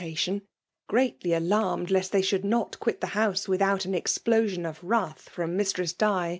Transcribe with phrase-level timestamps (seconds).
[0.01, 0.41] tation;
[0.89, 5.55] greatly alarmed lest they should not quit the house without an explosion of wrath from
[5.55, 6.29] Mistress Di.